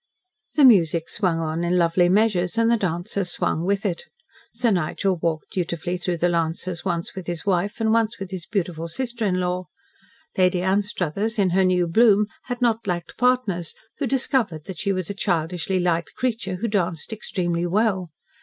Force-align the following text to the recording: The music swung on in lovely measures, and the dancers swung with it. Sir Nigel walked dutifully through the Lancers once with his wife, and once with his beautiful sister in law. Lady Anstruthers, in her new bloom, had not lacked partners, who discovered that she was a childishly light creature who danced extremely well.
The 0.55 0.65
music 0.65 1.09
swung 1.09 1.37
on 1.37 1.63
in 1.63 1.77
lovely 1.77 2.09
measures, 2.09 2.57
and 2.57 2.71
the 2.71 2.75
dancers 2.77 3.29
swung 3.29 3.63
with 3.65 3.85
it. 3.85 4.05
Sir 4.51 4.71
Nigel 4.71 5.17
walked 5.17 5.51
dutifully 5.51 5.95
through 5.95 6.17
the 6.17 6.27
Lancers 6.27 6.83
once 6.83 7.13
with 7.13 7.27
his 7.27 7.45
wife, 7.45 7.79
and 7.79 7.91
once 7.93 8.17
with 8.17 8.31
his 8.31 8.47
beautiful 8.47 8.87
sister 8.87 9.27
in 9.27 9.39
law. 9.39 9.65
Lady 10.35 10.63
Anstruthers, 10.63 11.37
in 11.37 11.51
her 11.51 11.63
new 11.63 11.85
bloom, 11.85 12.25
had 12.45 12.61
not 12.63 12.87
lacked 12.87 13.15
partners, 13.15 13.75
who 13.99 14.07
discovered 14.07 14.63
that 14.63 14.79
she 14.79 14.91
was 14.91 15.11
a 15.11 15.13
childishly 15.13 15.77
light 15.79 16.07
creature 16.15 16.55
who 16.55 16.67
danced 16.67 17.13
extremely 17.13 17.67
well. 17.67 18.09